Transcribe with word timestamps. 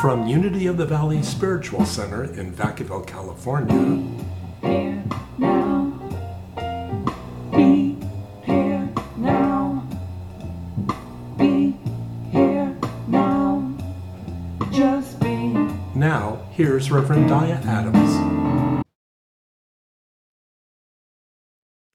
From 0.00 0.26
Unity 0.26 0.66
of 0.66 0.78
the 0.78 0.86
Valley 0.86 1.22
Spiritual 1.22 1.84
Center 1.84 2.24
in 2.24 2.54
Vacaville, 2.54 3.06
California. 3.06 3.74
Now. 5.36 5.92
Now. 9.18 9.86
Be 11.36 11.76
here 12.32 12.74
now. 13.08 13.76
Just 14.72 15.20
be. 15.20 15.52
Now, 15.94 16.48
here's 16.52 16.90
Reverend 16.90 17.28
Dia 17.28 17.60
Adams. 17.66 18.84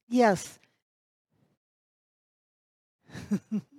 Yes. 0.07 0.59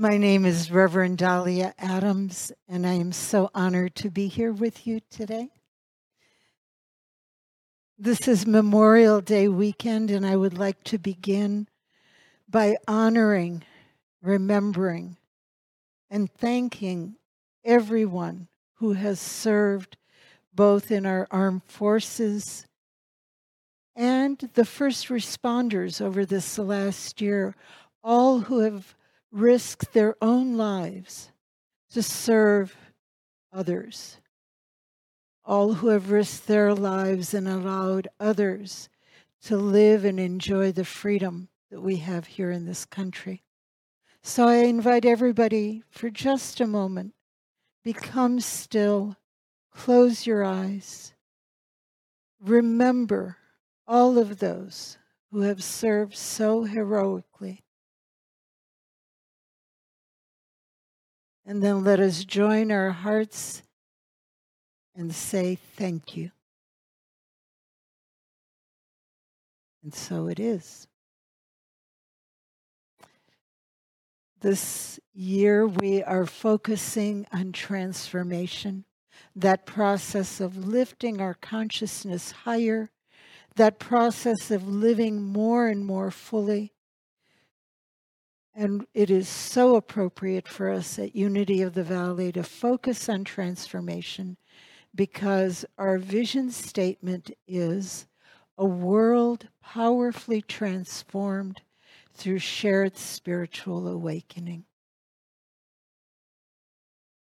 My 0.00 0.16
name 0.16 0.46
is 0.46 0.70
Reverend 0.70 1.18
Dahlia 1.18 1.74
Adams, 1.76 2.52
and 2.68 2.86
I 2.86 2.92
am 2.92 3.10
so 3.10 3.50
honored 3.52 3.96
to 3.96 4.10
be 4.10 4.28
here 4.28 4.52
with 4.52 4.86
you 4.86 5.00
today. 5.10 5.48
This 7.98 8.28
is 8.28 8.46
Memorial 8.46 9.20
Day 9.20 9.48
weekend, 9.48 10.12
and 10.12 10.24
I 10.24 10.36
would 10.36 10.56
like 10.56 10.84
to 10.84 10.98
begin 10.98 11.66
by 12.48 12.76
honoring, 12.86 13.64
remembering, 14.22 15.16
and 16.08 16.30
thanking 16.30 17.16
everyone 17.64 18.46
who 18.74 18.92
has 18.92 19.18
served 19.18 19.96
both 20.54 20.92
in 20.92 21.06
our 21.06 21.26
armed 21.32 21.64
forces 21.64 22.68
and 23.96 24.38
the 24.54 24.64
first 24.64 25.08
responders 25.08 26.00
over 26.00 26.24
this 26.24 26.56
last 26.56 27.20
year, 27.20 27.56
all 28.04 28.38
who 28.38 28.60
have 28.60 28.94
risked 29.30 29.92
their 29.92 30.16
own 30.22 30.56
lives 30.56 31.30
to 31.90 32.02
serve 32.02 32.76
others, 33.52 34.18
all 35.44 35.74
who 35.74 35.88
have 35.88 36.10
risked 36.10 36.46
their 36.46 36.74
lives 36.74 37.34
and 37.34 37.48
allowed 37.48 38.08
others 38.20 38.88
to 39.42 39.56
live 39.56 40.04
and 40.04 40.18
enjoy 40.18 40.72
the 40.72 40.84
freedom 40.84 41.48
that 41.70 41.80
we 41.80 41.96
have 41.96 42.26
here 42.26 42.50
in 42.50 42.66
this 42.66 42.84
country. 42.84 43.42
So 44.22 44.48
I 44.48 44.56
invite 44.56 45.04
everybody 45.04 45.82
for 45.90 46.10
just 46.10 46.60
a 46.60 46.66
moment, 46.66 47.14
become 47.84 48.40
still, 48.40 49.16
close 49.70 50.26
your 50.26 50.44
eyes, 50.44 51.14
remember 52.40 53.36
all 53.86 54.18
of 54.18 54.38
those 54.38 54.98
who 55.30 55.42
have 55.42 55.62
served 55.62 56.16
so 56.16 56.64
heroically 56.64 57.64
And 61.48 61.62
then 61.62 61.82
let 61.82 61.98
us 61.98 62.24
join 62.24 62.70
our 62.70 62.90
hearts 62.90 63.62
and 64.94 65.14
say 65.14 65.56
thank 65.76 66.14
you. 66.14 66.30
And 69.82 69.94
so 69.94 70.28
it 70.28 70.38
is. 70.38 70.86
This 74.42 75.00
year, 75.14 75.66
we 75.66 76.02
are 76.02 76.26
focusing 76.26 77.26
on 77.32 77.52
transformation, 77.52 78.84
that 79.34 79.64
process 79.64 80.40
of 80.40 80.68
lifting 80.68 81.18
our 81.18 81.32
consciousness 81.32 82.30
higher, 82.30 82.90
that 83.56 83.78
process 83.78 84.50
of 84.50 84.68
living 84.68 85.22
more 85.22 85.68
and 85.68 85.86
more 85.86 86.10
fully 86.10 86.74
and 88.58 88.84
it 88.92 89.08
is 89.08 89.28
so 89.28 89.76
appropriate 89.76 90.48
for 90.48 90.68
us 90.68 90.98
at 90.98 91.14
Unity 91.14 91.62
of 91.62 91.74
the 91.74 91.84
Valley 91.84 92.32
to 92.32 92.42
focus 92.42 93.08
on 93.08 93.22
transformation 93.22 94.36
because 94.92 95.64
our 95.78 95.96
vision 95.96 96.50
statement 96.50 97.30
is 97.46 98.08
a 98.58 98.64
world 98.64 99.46
powerfully 99.62 100.42
transformed 100.42 101.62
through 102.12 102.40
shared 102.40 102.96
spiritual 102.96 103.86
awakening. 103.86 104.64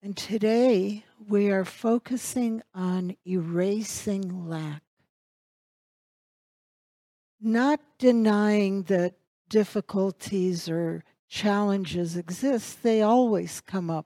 And 0.03 0.15
today 0.15 1.03
we 1.17 1.49
are 1.49 1.65
focusing 1.65 2.61
on 2.75 3.15
erasing 3.25 4.47
lack. 4.47 4.83
Not 7.41 7.79
denying 7.97 8.83
that 8.83 9.15
difficulties 9.49 10.69
or 10.69 11.03
challenges 11.33 12.15
exist, 12.15 12.83
they 12.83 13.01
always 13.01 13.59
come 13.59 13.89
up 13.89 14.05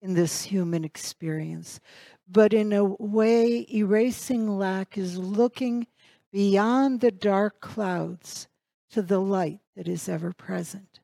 in 0.00 0.14
this 0.14 0.44
human 0.44 0.82
experience. 0.82 1.78
But 2.26 2.54
in 2.54 2.72
a 2.72 2.84
way, 2.84 3.66
erasing 3.70 4.56
lack 4.58 4.96
is 4.96 5.18
looking 5.18 5.86
beyond 6.32 7.00
the 7.00 7.10
dark 7.10 7.60
clouds 7.60 8.48
to 8.92 9.02
the 9.02 9.20
light 9.20 9.60
that 9.76 9.86
is 9.86 10.08
ever 10.08 10.32
present. 10.32 11.00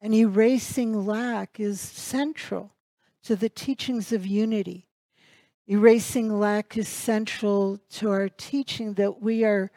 And 0.00 0.12
erasing 0.12 1.06
lack 1.06 1.60
is 1.60 1.80
central 1.80 2.74
to 3.22 3.36
the 3.36 3.48
teachings 3.48 4.12
of 4.12 4.26
unity. 4.26 4.88
Erasing 5.68 6.40
lack 6.40 6.76
is 6.76 6.88
central 6.88 7.78
to 7.90 8.10
our 8.10 8.28
teaching 8.28 8.94
that 8.94 9.22
we 9.22 9.44
are 9.44 9.70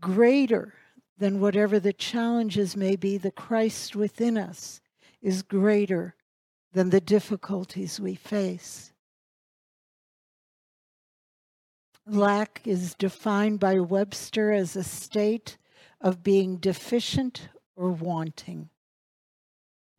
greater 0.00 0.74
then 1.20 1.38
whatever 1.38 1.78
the 1.78 1.92
challenges 1.92 2.74
may 2.74 2.96
be, 2.96 3.18
the 3.18 3.30
Christ 3.30 3.94
within 3.94 4.36
us 4.38 4.80
is 5.20 5.42
greater 5.42 6.14
than 6.72 6.90
the 6.90 7.00
difficulties 7.00 8.00
we 8.00 8.14
face. 8.14 8.92
Lack 12.06 12.62
is 12.64 12.94
defined 12.94 13.60
by 13.60 13.78
Webster 13.78 14.50
as 14.50 14.74
a 14.74 14.82
state 14.82 15.58
of 16.00 16.22
being 16.22 16.56
deficient 16.56 17.50
or 17.76 17.90
wanting. 17.90 18.70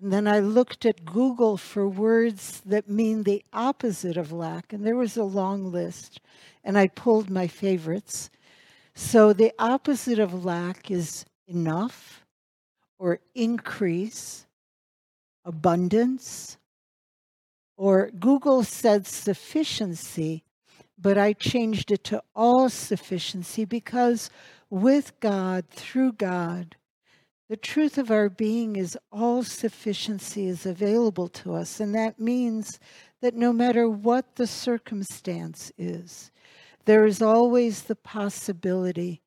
And 0.01 0.11
then 0.11 0.27
I 0.27 0.39
looked 0.39 0.87
at 0.87 1.05
Google 1.05 1.55
for 1.57 1.87
words 1.87 2.61
that 2.65 2.89
mean 2.89 3.21
the 3.21 3.45
opposite 3.53 4.17
of 4.17 4.31
lack, 4.31 4.73
and 4.73 4.83
there 4.83 4.95
was 4.95 5.15
a 5.15 5.23
long 5.23 5.71
list, 5.71 6.19
and 6.63 6.79
I 6.79 6.87
pulled 6.87 7.29
my 7.29 7.45
favorites. 7.45 8.31
So 8.93 9.33
the 9.33 9.53
opposite 9.57 10.19
of 10.19 10.45
lack 10.45 10.91
is 10.91 11.25
enough 11.47 12.25
or 12.99 13.19
increase, 13.33 14.45
abundance, 15.45 16.57
or 17.77 18.11
Google 18.11 18.63
said 18.63 19.07
sufficiency, 19.07 20.43
but 20.99 21.17
I 21.17 21.33
changed 21.33 21.91
it 21.91 22.03
to 22.05 22.21
all 22.35 22.69
sufficiency 22.69 23.65
because 23.65 24.29
with 24.69 25.19
God, 25.19 25.67
through 25.69 26.13
God, 26.13 26.75
the 27.49 27.57
truth 27.57 27.97
of 27.97 28.11
our 28.11 28.29
being 28.29 28.75
is 28.75 28.97
all 29.11 29.43
sufficiency 29.43 30.47
is 30.47 30.65
available 30.65 31.27
to 31.27 31.53
us. 31.53 31.79
And 31.79 31.93
that 31.95 32.19
means 32.19 32.79
that 33.21 33.35
no 33.35 33.51
matter 33.51 33.89
what 33.89 34.35
the 34.35 34.47
circumstance 34.47 35.71
is, 35.77 36.31
there 36.85 37.05
is 37.05 37.21
always 37.21 37.83
the 37.83 37.95
possibility 37.95 39.21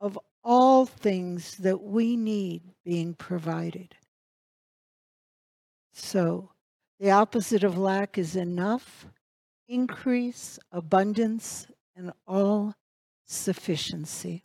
of 0.00 0.18
all 0.42 0.86
things 0.86 1.56
that 1.56 1.82
we 1.82 2.16
need 2.16 2.62
being 2.84 3.14
provided. 3.14 3.96
So, 5.92 6.50
the 7.00 7.10
opposite 7.10 7.64
of 7.64 7.76
lack 7.76 8.16
is 8.16 8.36
enough, 8.36 9.06
increase, 9.68 10.58
abundance, 10.70 11.66
and 11.96 12.12
all 12.26 12.74
sufficiency. 13.24 14.44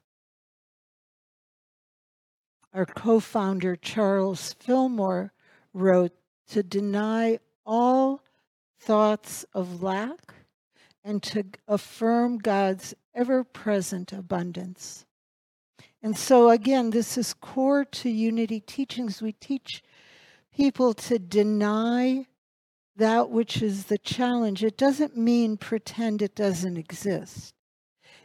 Our 2.74 2.86
co 2.86 3.20
founder, 3.20 3.76
Charles 3.76 4.54
Fillmore, 4.54 5.34
wrote 5.74 6.14
to 6.50 6.64
deny 6.64 7.40
all 7.66 8.24
thoughts 8.80 9.46
of 9.54 9.84
lack 9.84 10.34
and 11.04 11.22
to 11.24 11.44
affirm 11.68 12.38
God's 12.38 12.94
ever 13.14 13.44
present 13.44 14.14
abundance. 14.14 15.06
And 16.04 16.18
so, 16.18 16.50
again, 16.50 16.90
this 16.90 17.18
is 17.18 17.34
core 17.34 17.86
to 17.86 18.10
unity 18.10 18.60
teachings. 18.60 19.22
We 19.22 19.34
teach 19.34 19.84
people 20.56 20.94
to 20.96 21.20
deny 21.20 22.26
that 22.96 23.30
which 23.30 23.62
is 23.62 23.86
the 23.86 23.98
challenge. 23.98 24.64
It 24.64 24.78
doesn't 24.78 25.16
mean 25.16 25.58
pretend 25.58 26.22
it 26.22 26.36
doesn't 26.36 26.78
exist. 26.78 27.54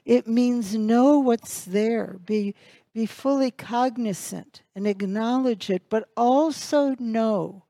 It 0.04 0.26
means 0.26 0.74
know 0.74 1.18
what's 1.18 1.64
there, 1.64 2.18
be, 2.24 2.54
be 2.94 3.06
fully 3.06 3.50
cognizant 3.50 4.62
and 4.74 4.86
acknowledge 4.86 5.68
it, 5.68 5.82
but 5.88 6.08
also 6.16 6.94
know 6.98 7.64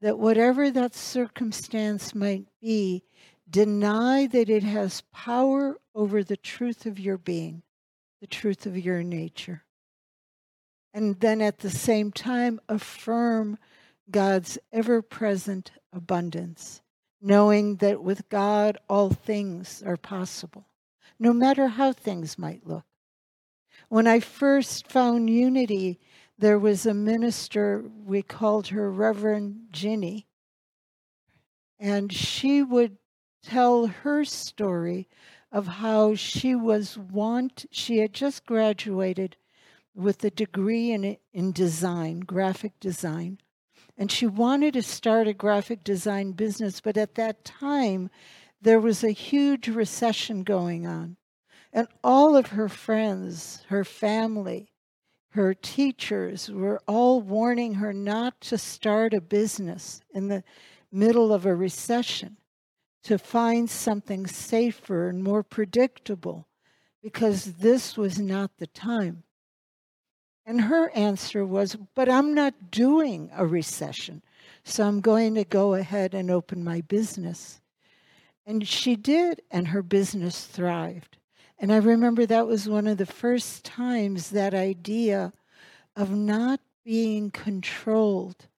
that 0.00 0.18
whatever 0.18 0.70
that 0.70 0.94
circumstance 0.94 2.14
might 2.14 2.46
be, 2.60 3.04
Deny 3.52 4.26
that 4.28 4.48
it 4.48 4.62
has 4.62 5.02
power 5.12 5.76
over 5.94 6.24
the 6.24 6.38
truth 6.38 6.86
of 6.86 6.98
your 6.98 7.18
being, 7.18 7.62
the 8.22 8.26
truth 8.26 8.64
of 8.64 8.78
your 8.78 9.02
nature. 9.02 9.62
And 10.94 11.20
then 11.20 11.42
at 11.42 11.58
the 11.58 11.68
same 11.68 12.12
time, 12.12 12.60
affirm 12.66 13.58
God's 14.10 14.56
ever 14.72 15.02
present 15.02 15.70
abundance, 15.92 16.80
knowing 17.20 17.76
that 17.76 18.02
with 18.02 18.26
God 18.30 18.78
all 18.88 19.10
things 19.10 19.82
are 19.82 19.98
possible, 19.98 20.66
no 21.18 21.34
matter 21.34 21.68
how 21.68 21.92
things 21.92 22.38
might 22.38 22.66
look. 22.66 22.86
When 23.90 24.06
I 24.06 24.20
first 24.20 24.90
found 24.90 25.28
unity, 25.28 26.00
there 26.38 26.58
was 26.58 26.86
a 26.86 26.94
minister, 26.94 27.84
we 28.06 28.22
called 28.22 28.68
her 28.68 28.90
Reverend 28.90 29.66
Ginny, 29.72 30.26
and 31.78 32.10
she 32.10 32.62
would 32.62 32.96
tell 33.42 33.86
her 33.86 34.24
story 34.24 35.08
of 35.50 35.66
how 35.66 36.14
she 36.14 36.54
was 36.54 36.96
want 36.96 37.66
she 37.70 37.98
had 37.98 38.12
just 38.12 38.46
graduated 38.46 39.36
with 39.94 40.24
a 40.24 40.30
degree 40.30 40.90
in 40.90 41.16
in 41.32 41.52
design, 41.52 42.20
graphic 42.20 42.78
design, 42.80 43.38
and 43.98 44.10
she 44.10 44.26
wanted 44.26 44.72
to 44.74 44.82
start 44.82 45.28
a 45.28 45.34
graphic 45.34 45.84
design 45.84 46.32
business, 46.32 46.80
but 46.80 46.96
at 46.96 47.14
that 47.16 47.44
time 47.44 48.10
there 48.60 48.80
was 48.80 49.04
a 49.04 49.10
huge 49.10 49.68
recession 49.68 50.44
going 50.44 50.86
on. 50.86 51.16
And 51.72 51.88
all 52.04 52.36
of 52.36 52.48
her 52.48 52.68
friends, 52.68 53.64
her 53.68 53.84
family, 53.84 54.72
her 55.30 55.54
teachers 55.54 56.50
were 56.50 56.80
all 56.86 57.20
warning 57.20 57.74
her 57.74 57.92
not 57.92 58.40
to 58.42 58.58
start 58.58 59.14
a 59.14 59.20
business 59.20 60.02
in 60.14 60.28
the 60.28 60.44
middle 60.90 61.32
of 61.32 61.46
a 61.46 61.54
recession, 61.54 62.36
to 63.04 63.18
find 63.18 63.68
something 63.68 64.26
safer 64.26 65.08
and 65.08 65.22
more 65.22 65.42
predictable, 65.42 66.46
because 67.02 67.54
this 67.54 67.96
was 67.96 68.18
not 68.18 68.50
the 68.58 68.66
time. 68.66 69.24
And 70.44 70.62
her 70.62 70.90
answer 70.90 71.44
was, 71.46 71.76
But 71.94 72.08
I'm 72.08 72.34
not 72.34 72.70
doing 72.70 73.30
a 73.34 73.46
recession, 73.46 74.22
so 74.64 74.86
I'm 74.86 75.00
going 75.00 75.34
to 75.34 75.44
go 75.44 75.74
ahead 75.74 76.14
and 76.14 76.30
open 76.30 76.64
my 76.64 76.80
business. 76.80 77.60
And 78.44 78.66
she 78.66 78.96
did, 78.96 79.42
and 79.50 79.68
her 79.68 79.82
business 79.82 80.44
thrived. 80.44 81.18
And 81.58 81.72
I 81.72 81.76
remember 81.76 82.26
that 82.26 82.48
was 82.48 82.68
one 82.68 82.88
of 82.88 82.98
the 82.98 83.06
first 83.06 83.64
times 83.64 84.30
that 84.30 84.52
idea 84.52 85.32
of 85.94 86.10
not 86.10 86.60
being 86.84 87.30
controlled 87.30 88.48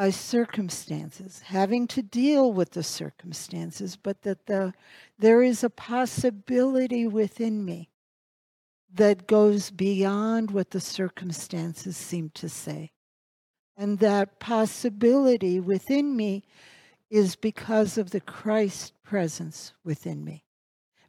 by 0.00 0.08
circumstances, 0.08 1.42
having 1.44 1.86
to 1.86 2.00
deal 2.00 2.54
with 2.54 2.70
the 2.70 2.82
circumstances, 2.82 3.98
but 4.02 4.22
that 4.22 4.46
the, 4.46 4.72
there 5.18 5.42
is 5.42 5.62
a 5.62 5.68
possibility 5.68 7.06
within 7.06 7.62
me 7.62 7.90
that 8.94 9.26
goes 9.26 9.70
beyond 9.70 10.52
what 10.52 10.70
the 10.70 10.80
circumstances 10.80 11.98
seem 11.98 12.30
to 12.30 12.48
say. 12.48 12.92
And 13.76 13.98
that 13.98 14.40
possibility 14.40 15.60
within 15.60 16.16
me 16.16 16.44
is 17.10 17.36
because 17.36 17.98
of 17.98 18.10
the 18.10 18.22
Christ 18.22 18.94
presence 19.02 19.74
within 19.84 20.24
me, 20.24 20.44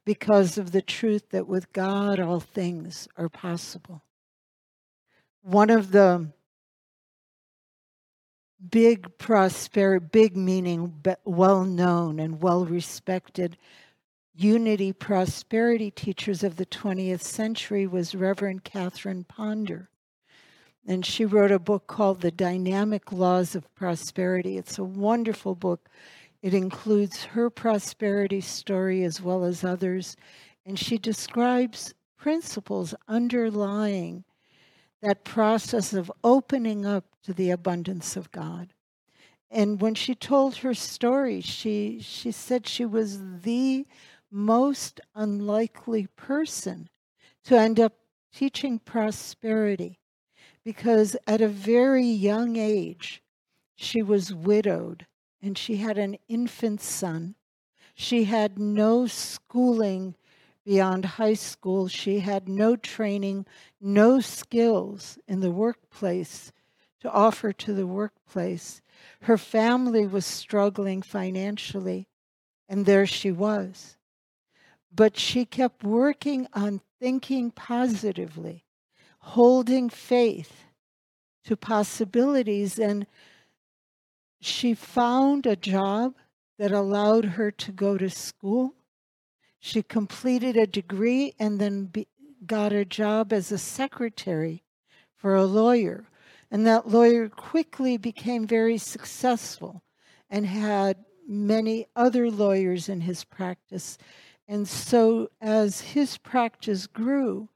because 0.04 0.58
of 0.58 0.74
the 0.74 0.82
truth 0.82 1.30
that 1.30 1.48
with 1.48 1.72
God 1.72 2.20
all 2.20 2.42
things 2.42 3.08
are 3.16 3.30
possible. 3.30 4.04
One 5.44 5.70
of 5.70 5.94
the 5.94 6.34
big 8.70 9.18
prosperity, 9.18 10.06
big 10.12 10.38
meaning 10.38 10.94
well 11.26 11.64
known 11.64 12.20
and 12.20 12.42
well 12.42 12.66
respected 12.66 13.58
unity 14.34 14.94
prosperity 14.94 15.92
teachers 15.92 16.44
of 16.44 16.56
the 16.56 16.66
20th 16.66 17.22
century 17.22 17.86
was 17.86 18.16
Reverend 18.16 18.64
Catherine 18.64 19.24
Ponder. 19.24 19.90
And 20.88 21.06
she 21.06 21.26
wrote 21.26 21.52
a 21.52 21.60
book 21.60 21.88
called 21.88 22.22
The 22.22 22.32
Dynamic 22.32 23.12
Laws 23.12 23.56
of 23.56 23.74
Prosperity. 23.76 24.58
It's 24.58 24.80
a 24.80 24.84
wonderful 24.84 25.54
book. 25.54 25.90
It 26.42 26.54
includes 26.54 27.24
her 27.24 27.50
prosperity 27.50 28.42
story 28.42 29.04
as 29.04 29.22
well 29.22 29.44
as 29.44 29.64
others. 29.64 30.16
And 30.66 30.80
she 30.80 30.98
describes 30.98 31.94
principles 32.18 32.96
underlying 33.08 34.24
that 35.02 35.24
process 35.24 35.94
of 35.94 36.12
opening 36.24 36.86
up 36.86 37.06
to 37.24 37.34
the 37.34 37.52
abundance 37.52 38.16
of 38.16 38.32
God. 38.32 38.74
And 39.50 39.82
when 39.82 39.96
she 39.96 40.16
told 40.16 40.58
her 40.58 40.74
story, 40.74 41.42
she, 41.42 42.00
she 42.02 42.32
said 42.32 42.68
she 42.68 42.86
was 42.86 43.20
the 43.42 43.86
most 44.32 45.02
unlikely 45.14 46.08
person 46.16 46.90
to 47.44 47.58
end 47.58 47.80
up 47.80 47.94
teaching 48.34 48.80
prosperity 48.80 50.00
because 50.64 51.18
at 51.28 51.42
a 51.42 51.48
very 51.48 52.06
young 52.06 52.56
age, 52.56 53.22
she 53.76 54.02
was 54.02 54.34
widowed 54.34 55.06
and 55.42 55.58
she 55.58 55.78
had 55.78 55.98
an 55.98 56.18
infant 56.30 56.80
son. 56.80 57.36
She 57.94 58.26
had 58.26 58.58
no 58.58 59.08
schooling 59.08 60.16
beyond 60.66 61.04
high 61.04 61.34
school. 61.34 61.88
She 61.88 62.20
had 62.20 62.48
no 62.48 62.76
training, 62.76 63.48
no 63.82 64.20
skills 64.20 65.18
in 65.28 65.42
the 65.42 65.52
workplace 65.52 66.52
to 67.02 67.12
offer 67.12 67.52
to 67.52 67.74
the 67.74 67.88
workplace. 67.88 68.82
Her 69.22 69.38
family 69.38 70.06
was 70.06 70.26
struggling 70.26 71.02
financially, 71.02 72.08
and 72.70 72.86
there 72.86 73.06
she 73.06 73.32
was. 73.32 73.98
But 74.94 75.18
she 75.18 75.46
kept 75.46 75.84
working 75.84 76.48
on 76.54 76.82
thinking 77.00 77.52
positively, 77.52 78.66
holding 79.20 79.90
faith 79.90 80.66
to 81.46 81.56
possibilities. 81.56 82.78
And 82.78 83.08
she 84.40 84.74
found 84.74 85.46
a 85.46 85.56
job 85.56 86.16
that 86.60 86.72
allowed 86.72 87.26
her 87.26 87.50
to 87.52 87.72
go 87.72 87.98
to 87.98 88.10
school. 88.10 88.76
She 89.60 89.82
completed 89.82 90.58
a 90.58 90.68
degree 90.68 91.34
and 91.40 91.60
then 91.60 91.86
be, 91.86 92.08
got 92.46 92.74
a 92.74 92.86
job 92.86 93.34
as 93.34 93.52
a 93.52 93.58
secretary 93.58 94.64
for 95.16 95.36
a 95.36 95.46
lawyer. 95.46 96.06
And 96.52 96.68
that 96.68 96.90
lawyer 96.90 97.30
quickly 97.30 97.96
became 97.98 98.46
very 98.46 98.78
successful 98.78 99.82
and 100.30 100.46
had 100.46 101.06
many 101.28 101.88
other 101.96 102.30
lawyers 102.30 102.90
in 102.90 103.02
his 103.02 103.24
practice. 103.24 103.98
And 104.48 104.68
so, 104.68 105.30
as 105.40 105.80
his 105.80 106.18
practice 106.18 106.88
grew, 106.88 107.48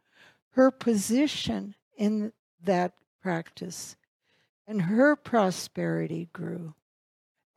her 0.52 0.72
position 0.72 1.76
in 1.98 2.32
that 2.64 2.94
practice 3.22 3.98
and 4.66 4.84
her 4.84 5.16
prosperity 5.16 6.30
grew. 6.32 6.74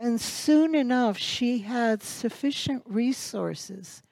And 0.00 0.20
soon 0.20 0.74
enough, 0.74 1.18
she 1.18 1.58
had 1.58 2.02
sufficient 2.02 2.82
resources 2.86 4.02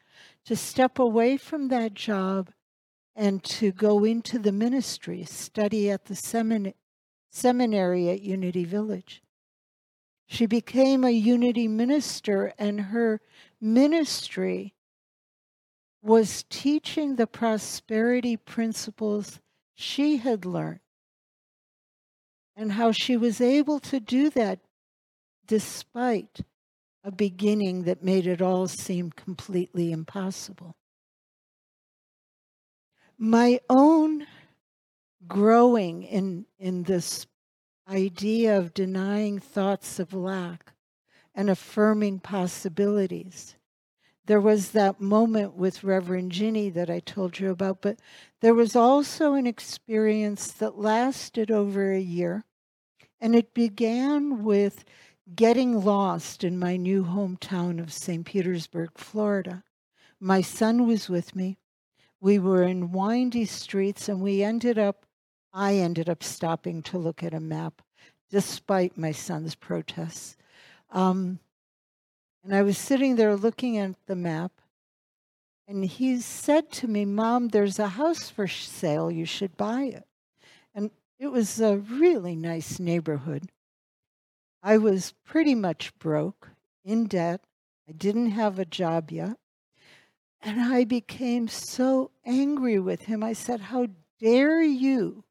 to 0.45 0.57
step 0.57 0.99
away 0.99 1.37
from 1.37 1.69
that 1.69 1.95
job 1.95 2.51
and 3.15 3.43
to 3.45 3.73
go 3.73 4.05
into 4.05 4.39
the 4.39 4.53
ministry, 4.53 5.25
study 5.25 5.91
at 5.91 6.05
the 6.07 6.15
semin- 6.15 6.75
seminary 7.37 8.09
at 8.09 8.23
Unity 8.23 8.65
Village. 8.65 9.23
She 10.27 10.47
became 10.47 11.05
a 11.05 11.11
Unity 11.11 11.69
minister, 11.69 12.53
and 12.59 12.81
her 12.81 13.21
ministry 13.61 14.75
was 16.03 16.45
teaching 16.49 17.17
the 17.17 17.27
prosperity 17.27 18.37
principles 18.37 19.41
she 19.75 20.17
had 20.17 20.45
learned 20.45 20.81
and 22.57 22.73
how 22.73 22.91
she 22.91 23.17
was 23.17 23.41
able 23.41 23.79
to 23.81 24.01
do 24.01 24.31
that 24.31 24.61
despite 25.47 26.41
a 27.05 27.13
beginning 27.13 27.83
that 27.83 28.03
made 28.03 28.27
it 28.27 28.41
all 28.41 28.67
seem 28.67 29.11
completely 29.11 29.93
impossible. 29.93 30.75
My 33.19 33.61
own 33.69 34.27
growing 35.29 36.03
in, 36.03 36.47
in 36.59 36.85
this 36.85 37.27
idea 37.89 38.59
of 38.59 38.75
denying 38.75 39.39
thoughts 39.39 39.99
of 39.99 40.13
lack 40.13 40.73
and 41.35 41.51
affirming 41.51 42.19
possibilities 42.19 43.57
there 44.27 44.41
was 44.41 44.73
that 44.73 45.01
moment 45.01 45.55
with 45.55 45.85
Reverend 45.85 46.33
Ginny 46.33 46.69
that 46.71 46.91
I 46.91 46.99
told 46.99 47.39
you 47.39 47.51
about, 47.51 47.81
but 47.81 48.01
there 48.41 48.55
was 48.55 48.75
also 48.75 49.35
an 49.35 49.47
experience 49.47 50.51
that 50.53 50.79
lasted 50.79 51.51
over 51.51 51.93
a 51.93 52.01
year. 52.01 52.45
And 53.21 53.35
it 53.35 53.55
began 53.55 54.43
with 54.45 54.85
getting 55.35 55.85
lost 55.85 56.45
in 56.45 56.59
my 56.59 56.77
new 56.77 57.05
hometown 57.05 57.81
of 57.81 57.93
St. 57.93 58.27
Petersburg, 58.27 58.91
Florida. 58.97 59.63
My 60.21 60.41
son 60.41 60.87
was 60.87 61.09
with 61.09 61.37
me. 61.37 61.59
We 62.21 62.39
were 62.39 62.65
in 62.65 62.93
windy 62.93 63.45
streets, 63.45 64.09
and 64.09 64.21
we 64.21 64.43
ended 64.43 64.79
up, 64.79 65.06
I 65.59 65.77
ended 65.77 66.11
up 66.11 66.23
stopping 66.23 66.83
to 66.83 66.99
look 66.99 67.23
at 67.23 67.33
a 67.33 67.41
map, 67.41 67.81
despite 68.31 68.99
my 68.99 69.11
son's 69.11 69.55
protests. 69.55 70.37
Um, 70.91 71.39
and 72.45 72.55
I 72.55 72.61
was 72.61 72.77
sitting 72.77 73.17
there 73.17 73.35
looking 73.35 73.79
at 73.79 73.95
the 74.05 74.17
map, 74.17 74.53
and 75.67 75.83
he 75.83 76.21
said 76.21 76.71
to 76.73 76.87
me, 76.87 77.07
Mom, 77.07 77.49
there's 77.49 77.79
a 77.79 77.89
house 77.89 78.29
for 78.29 78.47
sale. 78.47 79.11
You 79.11 79.25
should 79.25 79.57
buy 79.57 79.85
it. 79.85 80.07
And 80.75 80.91
it 81.19 81.29
was 81.29 81.59
a 81.59 81.79
really 81.79 82.37
nice 82.37 82.79
neighborhood. 82.79 83.49
I 84.63 84.77
was 84.77 85.15
pretty 85.25 85.55
much 85.55 85.99
broke, 85.99 86.51
in 86.85 87.07
debt. 87.07 87.41
I 87.89 87.93
didn't 87.93 88.33
have 88.33 88.59
a 88.59 88.67
job 88.67 89.11
yet. 89.11 89.39
And 90.43 90.61
I 90.61 90.85
became 90.85 91.49
so 91.49 92.11
angry 92.27 92.79
with 92.79 93.03
him. 93.03 93.23
I 93.23 93.33
said, 93.33 93.61
How 93.63 93.87
dare 94.21 94.63
you 94.63 95.25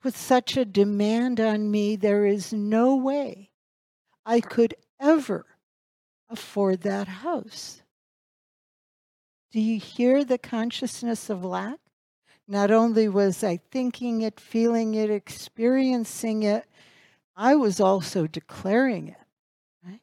put 0.00 0.14
such 0.14 0.56
a 0.56 0.64
demand 0.64 1.40
on 1.40 1.70
me? 1.70 1.96
There 1.96 2.26
is 2.26 2.52
no 2.52 2.96
way 2.96 3.50
I 4.24 4.40
could 4.40 4.74
ever 5.00 5.46
afford 6.28 6.82
that 6.82 7.08
house. 7.08 7.82
Do 9.52 9.60
you 9.60 9.78
hear 9.78 10.24
the 10.24 10.38
consciousness 10.38 11.30
of 11.30 11.44
lack? 11.44 11.78
Not 12.48 12.70
only 12.70 13.08
was 13.08 13.42
I 13.42 13.58
thinking 13.70 14.22
it, 14.22 14.38
feeling 14.38 14.94
it, 14.94 15.10
experiencing 15.10 16.42
it, 16.42 16.66
I 17.34 17.54
was 17.54 17.80
also 17.80 18.26
declaring 18.26 19.08
it. 19.08 19.16
Right? 19.84 20.00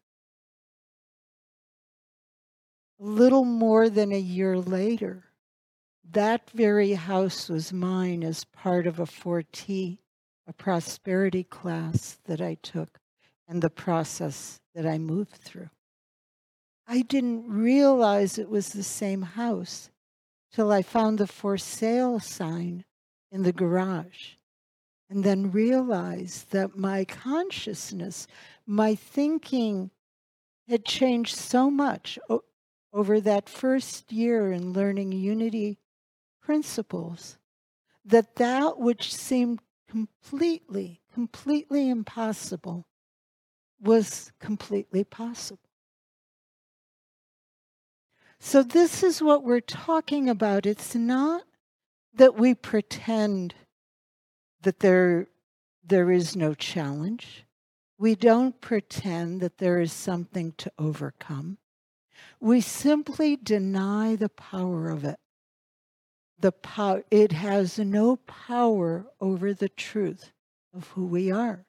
A 3.00 3.04
little 3.04 3.46
more 3.46 3.90
than 3.90 4.12
a 4.12 4.20
year 4.20 4.58
later, 4.58 5.26
that 6.14 6.50
very 6.52 6.94
house 6.94 7.50
was 7.50 7.74
mine 7.74 8.24
as 8.24 8.46
part 8.46 8.88
of 8.88 9.00
a 9.00 9.06
4T, 9.06 9.98
a 10.48 10.54
prosperity 10.54 11.44
class 11.44 12.20
that 12.26 12.42
I 12.42 12.56
took, 12.62 13.00
and 13.48 13.62
the 13.62 13.70
process 13.70 14.60
that 14.76 14.86
I 14.86 14.98
moved 14.98 15.36
through. 15.36 15.70
I 16.88 17.02
didn't 17.02 17.50
realize 17.50 18.38
it 18.38 18.50
was 18.50 18.70
the 18.70 18.84
same 18.84 19.22
house 19.22 19.90
till 20.52 20.72
I 20.72 20.82
found 20.82 21.18
the 21.18 21.28
for 21.28 21.58
sale 21.58 22.20
sign 22.20 22.86
in 23.32 23.44
the 23.44 23.54
garage 23.54 24.36
and 25.10 25.24
then 25.24 25.52
realized 25.52 26.52
that 26.52 26.78
my 26.78 27.06
consciousness, 27.06 28.28
my 28.66 28.96
thinking 28.96 29.92
had 30.68 30.86
changed 30.86 31.36
so 31.36 31.70
much 31.70 32.20
over 32.92 33.20
that 33.22 33.50
first 33.50 34.12
year 34.12 34.52
in 34.52 34.74
learning 34.74 35.12
unity 35.12 35.78
principles 36.44 37.38
that 38.06 38.36
that 38.36 38.78
which 38.78 39.14
seemed 39.14 39.60
completely, 39.90 41.02
completely 41.14 41.90
impossible 41.90 42.86
was 43.82 44.32
completely 44.40 45.04
possible. 45.04 45.60
So, 48.40 48.62
this 48.62 49.04
is 49.04 49.22
what 49.22 49.44
we're 49.44 49.62
talking 49.62 50.30
about. 50.30 50.66
It's 50.66 50.96
not 50.96 51.44
that 52.14 52.36
we 52.36 52.54
pretend 52.54 53.56
that 54.62 54.80
there, 54.80 55.28
there 55.86 56.12
is 56.12 56.36
no 56.36 56.54
challenge. 56.54 57.46
We 57.98 58.16
don't 58.16 58.60
pretend 58.60 59.40
that 59.42 59.60
there 59.60 59.80
is 59.80 59.94
something 59.94 60.54
to 60.58 60.72
overcome. 60.78 61.58
We 62.40 62.60
simply 62.60 63.38
deny 63.38 64.18
the 64.18 64.30
power 64.30 64.90
of 64.90 65.06
it. 65.06 65.20
The 66.40 66.52
power, 66.52 67.04
it 67.10 67.32
has 67.32 67.80
no 67.80 68.18
power 68.18 69.06
over 69.22 69.54
the 69.54 69.70
truth 69.70 70.32
of 70.74 70.88
who 70.90 71.06
we 71.06 71.32
are. 71.32 71.66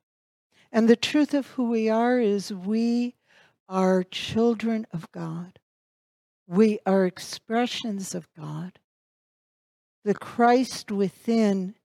And 0.72 0.88
the 0.88 0.96
truth 0.96 1.34
of 1.34 1.46
who 1.48 1.70
we 1.70 1.88
are 1.88 2.18
is 2.18 2.52
we 2.52 3.14
are 3.68 4.02
children 4.02 4.86
of 4.92 5.10
God. 5.12 5.58
We 6.46 6.80
are 6.84 7.06
expressions 7.06 8.14
of 8.14 8.28
God. 8.36 8.78
The 10.04 10.14
Christ 10.14 10.90
within 10.90 11.76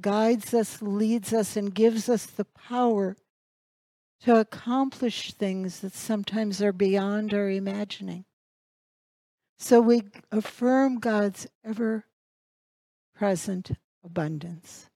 guides 0.00 0.52
us, 0.52 0.82
leads 0.82 1.32
us, 1.32 1.56
and 1.56 1.74
gives 1.74 2.08
us 2.08 2.26
the 2.26 2.44
power 2.44 3.16
to 4.22 4.38
accomplish 4.38 5.32
things 5.32 5.80
that 5.80 5.94
sometimes 5.94 6.62
are 6.62 6.72
beyond 6.72 7.32
our 7.32 7.48
imagining. 7.48 8.24
So 9.58 9.80
we 9.80 10.02
affirm 10.30 10.98
God's 10.98 11.46
ever 11.64 12.04
present 13.22 13.70
abundance. 14.04 14.90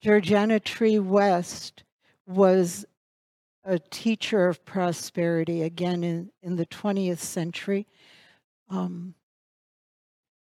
Georgiana 0.00 0.60
Tree 0.60 1.00
West 1.00 1.82
was 2.24 2.86
a 3.64 3.80
teacher 3.80 4.46
of 4.46 4.64
prosperity 4.64 5.62
again 5.62 6.04
in, 6.04 6.30
in 6.40 6.54
the 6.54 6.66
20th 6.66 7.18
century. 7.18 7.88
Um, 8.68 9.16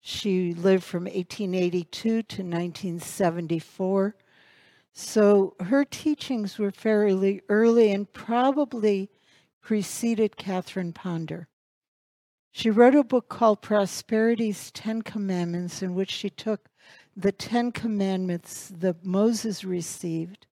she 0.02 0.54
lived 0.54 0.84
from 0.84 1.06
1882 1.06 2.02
to 2.02 2.18
1974. 2.18 4.14
So 4.92 5.56
her 5.62 5.86
teachings 5.86 6.60
were 6.60 6.72
fairly 6.72 7.44
early 7.48 7.94
and 7.94 8.12
probably 8.12 9.10
preceded 9.62 10.36
Catherine 10.36 10.92
Ponder. 10.92 11.48
She 12.52 12.70
wrote 12.70 12.96
a 12.96 13.04
book 13.04 13.30
called 13.30 13.62
Prosperity's 13.62 14.72
Ten 14.72 15.02
Commandments, 15.02 15.82
in 15.82 15.94
which 15.94 16.12
she 16.12 16.30
took 16.30 16.70
the 17.16 17.32
Ten 17.32 17.72
Commandments 17.72 18.72
that 18.78 19.06
Moses 19.06 19.64
received 19.64 20.48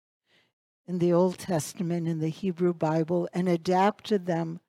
in 0.87 0.99
the 0.99 1.13
Old 1.13 1.39
Testament, 1.39 2.07
in 2.07 2.21
the 2.21 2.29
Hebrew 2.29 2.75
Bible, 2.75 3.29
and 3.33 3.49
adapted 3.49 4.27
them 4.27 4.61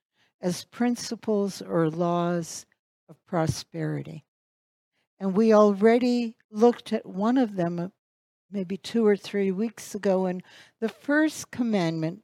as 0.41 0.65
principles 0.65 1.61
or 1.61 1.89
laws 1.89 2.65
of 3.09 3.17
prosperity. 3.25 4.25
And 5.19 5.35
we 5.35 5.53
already 5.53 6.35
looked 6.51 6.91
at 6.93 7.05
one 7.05 7.37
of 7.37 7.55
them 7.55 7.79
uh, 7.79 7.87
maybe 8.51 8.77
two 8.77 9.05
or 9.05 9.17
three 9.17 9.51
weeks 9.51 9.95
ago. 9.95 10.25
And 10.25 10.43
the 10.79 10.89
first 10.89 11.51
commandment, 11.51 12.23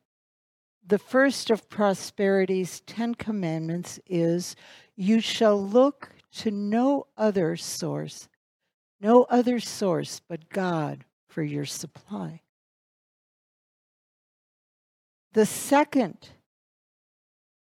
the 0.86 1.00
first 1.00 1.50
of 1.50 1.70
prosperity's 1.70 2.82
Ten 2.82 3.16
Commandments 3.16 4.00
is 4.08 4.56
you 4.96 5.20
shall 5.20 5.62
look 5.62 6.10
to 6.34 6.52
no 6.52 7.08
other 7.18 7.56
source, 7.56 8.28
no 9.00 9.24
other 9.24 9.60
source 9.60 10.22
but 10.28 10.50
God 10.50 11.06
for 11.28 11.44
your 11.44 11.66
supply. 11.66 12.42
The 15.34 15.46
second 15.46 16.30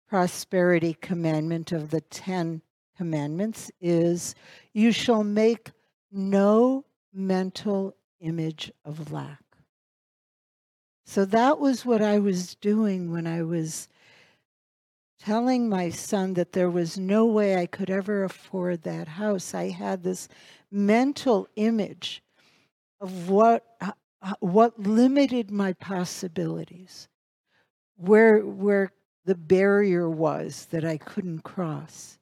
prosperity 0.08 0.96
commandment 1.00 1.72
of 1.72 1.90
the 1.90 2.00
Ten 2.00 2.62
Commandments 2.96 3.70
is 3.80 4.34
you 4.72 4.92
shall 4.92 5.24
make 5.24 5.70
no 6.10 6.84
mental 7.12 7.94
image 8.20 8.72
of 8.84 9.12
lack. 9.12 9.43
So 11.04 11.24
that 11.26 11.58
was 11.58 11.84
what 11.84 12.02
I 12.02 12.18
was 12.18 12.54
doing 12.56 13.12
when 13.12 13.26
I 13.26 13.42
was 13.42 13.88
telling 15.20 15.68
my 15.68 15.90
son 15.90 16.34
that 16.34 16.52
there 16.52 16.70
was 16.70 16.98
no 16.98 17.24
way 17.26 17.56
I 17.56 17.66
could 17.66 17.90
ever 17.90 18.24
afford 18.24 18.82
that 18.82 19.08
house. 19.08 19.54
I 19.54 19.70
had 19.70 20.02
this 20.02 20.28
mental 20.70 21.48
image 21.56 22.22
of 23.00 23.28
what 23.28 23.64
what 24.40 24.78
limited 24.78 25.50
my 25.50 25.74
possibilities 25.74 27.08
where 27.96 28.40
where 28.40 28.90
the 29.24 29.34
barrier 29.34 30.08
was 30.08 30.66
that 30.66 30.84
I 30.84 30.96
couldn't 30.96 31.44
cross. 31.44 32.18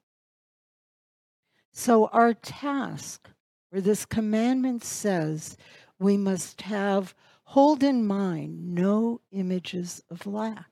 So 1.71 2.07
our 2.07 2.33
task, 2.33 3.29
where 3.69 3.81
this 3.81 4.05
commandment 4.05 4.83
says 4.83 5.57
we 5.99 6.17
must 6.17 6.61
have 6.61 7.13
hold 7.43 7.83
in 7.83 8.05
mind 8.05 8.73
no 8.73 9.21
images 9.31 10.01
of 10.09 10.25
lack. 10.25 10.65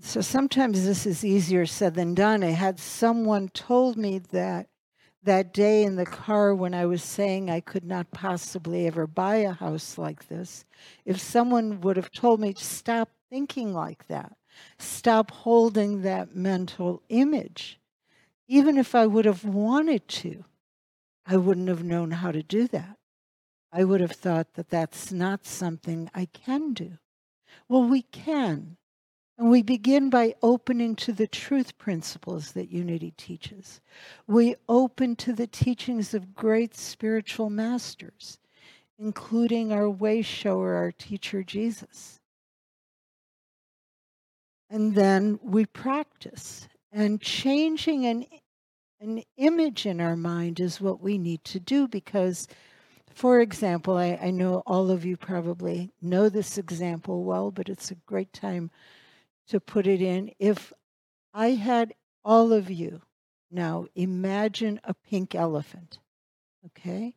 So 0.00 0.20
sometimes 0.20 0.84
this 0.84 1.06
is 1.06 1.24
easier 1.24 1.64
said 1.66 1.94
than 1.94 2.14
done. 2.14 2.44
I 2.44 2.50
had 2.50 2.78
someone 2.78 3.48
told 3.48 3.96
me 3.96 4.18
that 4.30 4.68
that 5.22 5.52
day 5.52 5.82
in 5.82 5.96
the 5.96 6.06
car 6.06 6.54
when 6.54 6.72
I 6.72 6.86
was 6.86 7.02
saying 7.02 7.50
I 7.50 7.60
could 7.60 7.84
not 7.84 8.12
possibly 8.12 8.86
ever 8.86 9.06
buy 9.06 9.36
a 9.36 9.52
house 9.52 9.98
like 9.98 10.28
this, 10.28 10.64
if 11.04 11.20
someone 11.20 11.80
would 11.80 11.96
have 11.96 12.12
told 12.12 12.40
me 12.40 12.52
to 12.52 12.64
stop 12.64 13.10
thinking 13.28 13.74
like 13.74 14.06
that, 14.06 14.36
stop 14.78 15.30
holding 15.30 16.02
that 16.02 16.36
mental 16.36 17.02
image, 17.08 17.80
even 18.46 18.78
if 18.78 18.94
I 18.94 19.06
would 19.06 19.24
have 19.24 19.44
wanted 19.44 20.06
to, 20.08 20.44
I 21.26 21.36
wouldn't 21.36 21.68
have 21.68 21.82
known 21.82 22.12
how 22.12 22.30
to 22.30 22.42
do 22.42 22.68
that. 22.68 22.96
I 23.72 23.84
would 23.84 24.00
have 24.00 24.12
thought 24.12 24.54
that 24.54 24.70
that's 24.70 25.12
not 25.12 25.44
something 25.44 26.10
I 26.14 26.26
can 26.26 26.72
do. 26.72 26.98
Well, 27.68 27.84
we 27.84 28.02
can. 28.02 28.76
And 29.38 29.50
we 29.50 29.62
begin 29.62 30.08
by 30.08 30.34
opening 30.42 30.96
to 30.96 31.12
the 31.12 31.26
truth 31.26 31.76
principles 31.76 32.52
that 32.52 32.70
unity 32.70 33.12
teaches. 33.16 33.80
We 34.26 34.56
open 34.68 35.14
to 35.16 35.34
the 35.34 35.46
teachings 35.46 36.14
of 36.14 36.34
great 36.34 36.74
spiritual 36.74 37.50
masters, 37.50 38.38
including 38.98 39.72
our 39.72 39.90
way 39.90 40.22
shower, 40.22 40.74
our 40.74 40.90
teacher 40.90 41.42
Jesus. 41.42 42.18
And 44.70 44.94
then 44.94 45.38
we 45.42 45.66
practice. 45.66 46.66
And 46.90 47.20
changing 47.20 48.06
an, 48.06 48.26
an 49.00 49.22
image 49.36 49.84
in 49.84 50.00
our 50.00 50.16
mind 50.16 50.60
is 50.60 50.80
what 50.80 51.02
we 51.02 51.18
need 51.18 51.44
to 51.44 51.60
do 51.60 51.86
because 51.86 52.48
for 53.16 53.40
example, 53.40 53.96
I, 53.96 54.18
I 54.20 54.30
know 54.30 54.62
all 54.66 54.90
of 54.90 55.06
you 55.06 55.16
probably 55.16 55.90
know 56.02 56.28
this 56.28 56.58
example 56.58 57.24
well, 57.24 57.50
but 57.50 57.70
it's 57.70 57.90
a 57.90 57.94
great 58.04 58.30
time 58.34 58.70
to 59.48 59.58
put 59.58 59.86
it 59.86 60.02
in. 60.02 60.32
If 60.38 60.70
I 61.32 61.52
had 61.52 61.94
all 62.26 62.52
of 62.52 62.70
you 62.70 63.00
now 63.50 63.86
imagine 63.94 64.78
a 64.84 64.92
pink 64.92 65.34
elephant, 65.34 65.98
okay? 66.66 67.14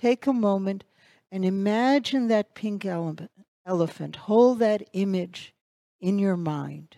Take 0.00 0.28
a 0.28 0.32
moment 0.32 0.84
and 1.32 1.44
imagine 1.44 2.28
that 2.28 2.54
pink 2.54 2.84
ele- 2.84 3.16
elephant. 3.66 4.14
Hold 4.14 4.60
that 4.60 4.88
image 4.92 5.52
in 6.00 6.20
your 6.20 6.36
mind. 6.36 6.96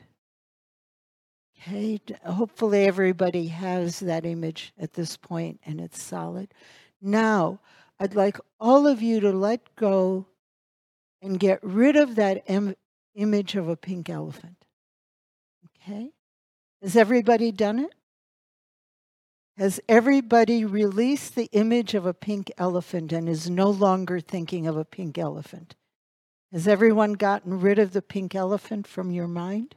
Okay, 1.63 1.99
hopefully 2.27 2.85
everybody 2.85 3.47
has 3.47 4.01
that 4.01 4.27
image 4.27 4.75
at 4.79 4.93
this 4.93 5.17
point 5.17 5.61
and 5.65 5.81
it's 5.81 6.03
solid. 6.03 6.53
Now, 7.01 7.61
I'd 8.01 8.15
like 8.15 8.39
all 8.61 8.87
of 8.87 9.03
you 9.03 9.21
to 9.21 9.33
let 9.33 9.75
go 9.75 10.27
and 11.21 11.41
get 11.41 11.59
rid 11.63 11.97
of 11.97 12.15
that 12.15 12.45
Im- 12.47 12.77
image 13.15 13.57
of 13.57 13.69
a 13.69 13.77
pink 13.77 14.09
elephant. 14.09 14.65
Okay? 15.83 16.11
Has 16.83 16.97
everybody 16.97 17.51
done 17.51 17.81
it? 17.81 17.95
Has 19.57 19.81
everybody 19.89 20.65
released 20.65 21.35
the 21.35 21.49
image 21.51 21.95
of 21.95 22.07
a 22.07 22.15
pink 22.15 22.53
elephant 22.59 23.13
and 23.13 23.29
is 23.29 23.51
no 23.51 23.69
longer 23.69 24.21
thinking 24.21 24.69
of 24.69 24.77
a 24.77 24.85
pink 24.85 25.19
elephant? 25.19 25.75
Has 26.53 26.69
everyone 26.69 27.15
gotten 27.15 27.61
rid 27.61 27.81
of 27.81 27.93
the 27.93 28.01
pink 28.01 28.37
elephant 28.37 28.87
from 28.87 29.11
your 29.11 29.27
mind? 29.27 29.75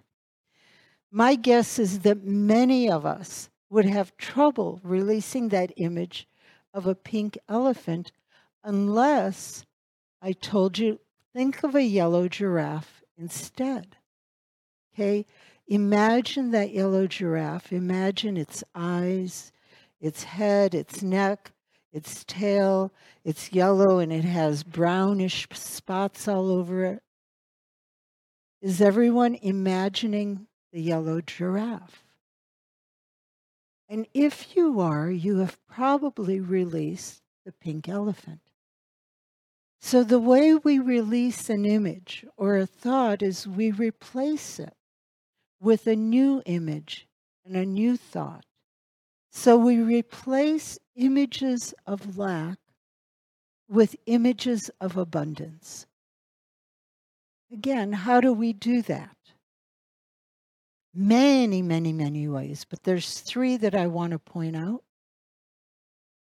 My 1.11 1.33
guess 1.33 1.79
is 1.79 1.99
that 2.01 2.23
many 2.23 2.91
of 2.91 3.05
us 3.07 3.49
would 3.71 3.85
have 3.85 4.15
trouble 4.17 4.79
releasing 4.83 5.49
that 5.49 5.73
image 5.77 6.27
of 6.73 6.87
a 6.87 6.95
pink 6.95 7.37
elephant 7.49 8.11
unless 8.63 9.65
I 10.21 10.33
told 10.33 10.77
you, 10.77 10.99
think 11.33 11.63
of 11.63 11.75
a 11.75 11.83
yellow 11.83 12.27
giraffe 12.27 13.03
instead. 13.17 13.97
Okay? 14.93 15.25
Imagine 15.67 16.51
that 16.51 16.71
yellow 16.71 17.07
giraffe. 17.07 17.71
Imagine 17.71 18.37
its 18.37 18.63
eyes, 18.75 19.51
its 19.99 20.23
head, 20.23 20.75
its 20.75 21.01
neck, 21.01 21.53
its 21.91 22.23
tail. 22.25 22.91
It's 23.23 23.51
yellow 23.51 23.99
and 23.99 24.11
it 24.11 24.25
has 24.25 24.63
brownish 24.63 25.47
spots 25.53 26.27
all 26.27 26.51
over 26.51 26.85
it. 26.85 27.03
Is 28.61 28.81
everyone 28.81 29.35
imagining 29.41 30.47
the 30.71 30.81
yellow 30.81 31.21
giraffe? 31.21 32.03
And 33.91 34.07
if 34.13 34.55
you 34.55 34.79
are, 34.79 35.11
you 35.11 35.39
have 35.39 35.59
probably 35.67 36.39
released 36.39 37.21
the 37.43 37.51
pink 37.51 37.89
elephant. 37.89 38.39
So, 39.81 40.01
the 40.05 40.17
way 40.17 40.55
we 40.55 40.79
release 40.79 41.49
an 41.49 41.65
image 41.65 42.25
or 42.37 42.55
a 42.55 42.65
thought 42.65 43.21
is 43.21 43.49
we 43.49 43.69
replace 43.69 44.59
it 44.59 44.73
with 45.59 45.87
a 45.87 45.95
new 45.97 46.41
image 46.45 47.05
and 47.43 47.57
a 47.57 47.65
new 47.65 47.97
thought. 47.97 48.45
So, 49.29 49.57
we 49.57 49.79
replace 49.79 50.79
images 50.95 51.73
of 51.85 52.17
lack 52.17 52.59
with 53.67 53.97
images 54.05 54.71
of 54.79 54.95
abundance. 54.95 55.85
Again, 57.51 57.91
how 57.91 58.21
do 58.21 58.31
we 58.31 58.53
do 58.53 58.81
that? 58.83 59.17
Many, 60.93 61.61
many, 61.61 61.93
many 61.93 62.27
ways, 62.27 62.65
but 62.69 62.83
there's 62.83 63.21
three 63.21 63.55
that 63.57 63.75
I 63.75 63.87
want 63.87 64.11
to 64.11 64.19
point 64.19 64.55
out. 64.55 64.83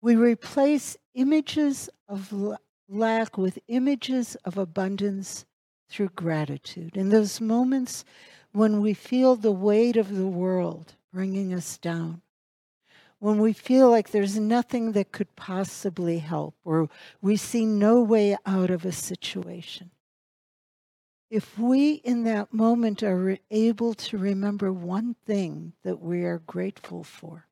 We 0.02 0.14
replace 0.14 0.96
images 1.14 1.88
of 2.08 2.32
lack 2.88 3.38
with 3.38 3.58
images 3.68 4.36
of 4.44 4.58
abundance 4.58 5.46
through 5.88 6.10
gratitude. 6.10 6.96
In 6.96 7.08
those 7.08 7.40
moments 7.40 8.04
when 8.52 8.80
we 8.80 8.94
feel 8.94 9.36
the 9.36 9.52
weight 9.52 9.96
of 9.96 10.14
the 10.14 10.26
world 10.26 10.94
bringing 11.12 11.54
us 11.54 11.78
down, 11.78 12.22
when 13.18 13.38
we 13.38 13.52
feel 13.52 13.90
like 13.90 14.10
there's 14.10 14.38
nothing 14.38 14.92
that 14.92 15.12
could 15.12 15.34
possibly 15.34 16.18
help, 16.18 16.54
or 16.64 16.88
we 17.20 17.36
see 17.36 17.66
no 17.66 18.00
way 18.00 18.36
out 18.46 18.70
of 18.70 18.84
a 18.84 18.92
situation. 18.92 19.90
If 21.30 21.58
we 21.58 21.92
in 21.92 22.24
that 22.24 22.54
moment 22.54 23.02
are 23.02 23.38
able 23.50 23.94
to 23.94 24.16
remember 24.16 24.72
one 24.72 25.14
thing 25.26 25.74
that 25.84 26.00
we 26.00 26.24
are 26.24 26.38
grateful 26.38 27.04
for, 27.04 27.46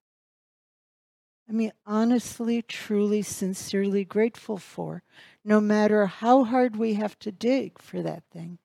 I 1.49 1.53
mean, 1.53 1.73
honestly, 1.87 2.63
truly, 2.63 3.23
sincerely 3.23 4.05
grateful 4.05 4.57
for, 4.57 5.03
no 5.45 5.61
matter 5.61 6.07
how 6.07 6.43
hard 6.45 6.77
we 6.77 6.95
have 6.95 7.19
to 7.21 7.31
dig 7.31 7.79
for 7.81 8.03
that 8.03 8.25
thing. 8.33 8.59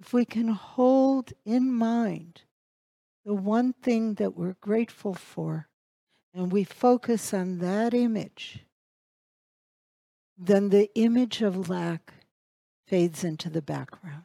If 0.00 0.12
we 0.12 0.24
can 0.24 0.48
hold 0.48 1.32
in 1.44 1.72
mind 1.72 2.42
the 3.24 3.34
one 3.34 3.72
thing 3.72 4.14
that 4.14 4.36
we're 4.36 4.56
grateful 4.60 5.14
for, 5.14 5.68
and 6.34 6.52
we 6.52 6.64
focus 6.64 7.32
on 7.32 7.58
that 7.58 7.94
image, 7.94 8.64
then 10.36 10.68
the 10.68 10.90
image 10.94 11.42
of 11.42 11.68
lack 11.68 12.12
fades 12.86 13.24
into 13.24 13.50
the 13.50 13.62
background. 13.62 14.17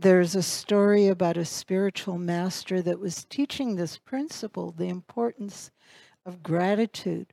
There's 0.00 0.36
a 0.36 0.44
story 0.44 1.08
about 1.08 1.36
a 1.36 1.44
spiritual 1.44 2.18
master 2.18 2.80
that 2.82 3.00
was 3.00 3.24
teaching 3.24 3.74
this 3.74 3.98
principle, 3.98 4.70
the 4.70 4.88
importance 4.88 5.72
of 6.24 6.40
gratitude. 6.40 7.32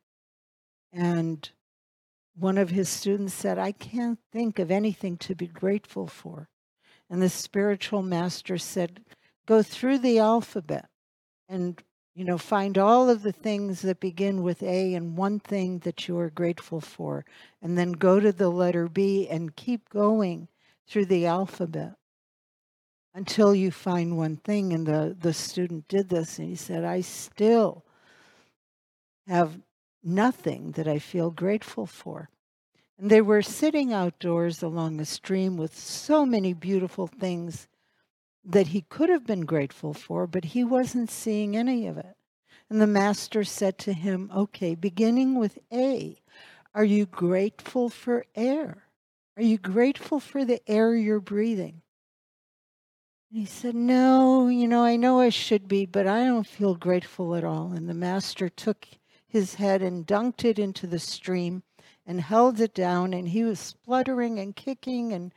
And 0.92 1.48
one 2.36 2.58
of 2.58 2.72
his 2.72 2.90
students 2.90 3.36
said, 3.36 3.60
I 3.60 3.72
can't 3.72 4.18
think 4.32 4.58
of 4.58 4.72
anything 4.72 5.16
to 5.18 5.36
be 5.36 5.46
grateful 5.46 6.08
for. 6.08 6.50
And 7.08 7.22
the 7.22 7.30
spiritual 7.30 8.02
master 8.02 8.58
said, 8.58 9.06
Go 9.46 9.62
through 9.62 10.00
the 10.00 10.18
alphabet 10.18 10.90
and 11.48 11.80
you 12.16 12.26
know, 12.26 12.40
find 12.40 12.80
all 12.80 13.12
of 13.12 13.22
the 13.22 13.32
things 13.32 13.84
that 13.84 14.00
begin 14.00 14.42
with 14.42 14.64
A 14.64 14.96
and 14.96 15.16
one 15.16 15.40
thing 15.40 15.80
that 15.80 16.08
you 16.08 16.18
are 16.18 16.32
grateful 16.32 16.82
for, 16.82 17.26
and 17.62 17.78
then 17.78 17.92
go 17.92 18.20
to 18.20 18.32
the 18.32 18.50
letter 18.50 18.88
B 18.88 19.28
and 19.30 19.56
keep 19.56 19.88
going 19.90 20.48
through 20.88 21.06
the 21.06 21.28
alphabet 21.28 21.94
until 23.16 23.56
you 23.56 23.72
find 23.72 24.18
one 24.18 24.36
thing. 24.36 24.74
And 24.74 24.86
the, 24.86 25.16
the 25.20 25.34
student 25.34 25.88
did 25.88 26.10
this, 26.10 26.38
and 26.38 26.48
he 26.48 26.56
said, 26.56 26.84
I 26.84 27.02
still 27.02 27.84
have 29.26 29.58
nothing 30.04 30.74
that 30.74 30.88
I 30.88 31.00
feel 31.00 31.32
grateful 31.32 31.88
for. 31.88 32.30
And 33.00 33.10
they 33.10 33.22
were 33.22 33.42
sitting 33.42 33.92
outdoors 33.92 34.62
along 34.62 35.00
a 35.00 35.06
stream 35.06 35.58
with 35.58 35.78
so 35.78 36.26
many 36.26 36.54
beautiful 36.54 37.08
things 37.08 37.68
that 38.44 38.68
he 38.68 38.82
could 38.82 39.10
have 39.10 39.26
been 39.26 39.46
grateful 39.46 39.94
for, 39.94 40.28
but 40.28 40.46
he 40.46 40.64
wasn't 40.64 41.10
seeing 41.10 41.58
any 41.58 41.88
of 41.88 41.98
it. 41.98 42.16
And 42.70 42.80
the 42.80 42.88
master 42.88 43.44
said 43.44 43.78
to 43.80 43.94
him, 43.94 44.30
Okay, 44.36 44.76
beginning 44.76 45.40
with 45.40 45.58
A, 45.74 46.18
are 46.74 46.84
you 46.84 47.06
grateful 47.06 47.90
for 47.90 48.26
air? 48.36 48.84
Are 49.38 49.44
you 49.44 49.58
grateful 49.58 50.20
for 50.20 50.46
the 50.46 50.62
air 50.70 50.96
you're 50.96 51.20
breathing? 51.20 51.82
And 53.30 53.40
he 53.40 53.46
said, 53.46 53.76
No, 53.76 54.48
you 54.48 54.68
know, 54.68 54.84
I 54.84 54.96
know 54.96 55.20
I 55.20 55.30
should 55.30 55.68
be, 55.68 55.86
but 55.86 56.08
I 56.08 56.26
don't 56.26 56.48
feel 56.48 56.76
grateful 56.76 57.36
at 57.36 57.44
all. 57.44 57.72
And 57.72 57.90
the 57.90 57.94
master 57.94 58.50
took 58.50 58.88
his 59.28 59.56
head 59.56 59.82
and 59.82 60.06
dunked 60.06 60.46
it 60.46 60.60
into 60.60 60.88
the 60.88 61.00
stream 61.00 61.64
and 62.06 62.22
held 62.22 62.60
it 62.60 62.74
down, 62.74 63.14
and 63.14 63.30
he 63.30 63.44
was 63.44 63.60
spluttering 63.60 64.40
and 64.40 64.56
kicking. 64.56 65.12
And, 65.12 65.34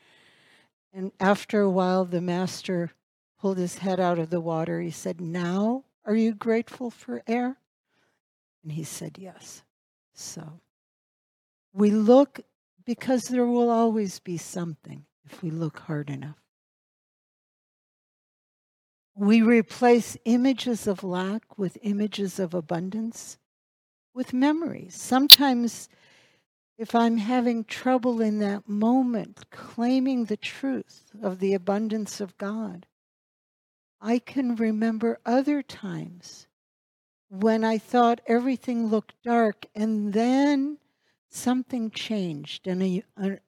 and 0.93 1.13
after 1.19 1.61
a 1.63 1.71
while, 1.71 2.05
the 2.05 2.21
master 2.21 2.93
pulled 3.41 3.59
his 3.59 3.79
head 3.79 3.99
out 3.99 4.19
of 4.19 4.31
the 4.31 4.41
water. 4.41 4.81
He 4.81 4.91
said, 4.91 5.21
Now 5.21 5.85
are 6.09 6.15
you 6.15 6.33
grateful 6.33 6.91
for 6.91 7.23
air? 7.27 7.59
And 8.63 8.73
he 8.73 8.83
said, 8.83 9.19
Yes. 9.19 9.63
So 10.15 10.61
we 11.73 11.91
look 11.91 12.41
because 12.85 13.29
there 13.29 13.47
will 13.47 13.71
always 13.71 14.19
be 14.19 14.39
something 14.39 15.05
if 15.27 15.43
we 15.43 15.51
look 15.51 15.81
hard 15.81 16.09
enough. 16.09 16.39
We 19.19 19.43
replace 19.43 20.17
images 20.27 20.87
of 20.87 21.03
lack 21.03 21.59
with 21.59 21.77
images 21.83 22.39
of 22.39 22.55
abundance 22.55 23.37
with 24.15 24.33
memories. 24.33 24.95
Sometimes, 24.95 25.89
if 26.77 26.95
I'm 26.95 27.17
having 27.17 27.65
trouble 27.65 28.21
in 28.21 28.39
that 28.39 28.69
moment 28.69 29.51
claiming 29.51 30.27
the 30.27 30.37
truth 30.37 31.11
of 31.21 31.41
the 31.41 31.53
abundance 31.53 32.21
of 32.21 32.39
God, 32.39 32.87
I 34.01 34.21
can 34.21 34.55
remember 34.55 35.19
other 35.27 35.63
times 35.63 36.47
when 37.29 37.65
I 37.65 37.77
thought 37.77 38.21
everything 38.29 38.87
looked 38.87 39.21
dark 39.25 39.67
and 39.75 40.13
then 40.13 40.79
something 41.29 41.91
changed 41.91 42.69
and 42.69 42.83
a, 42.85 43.39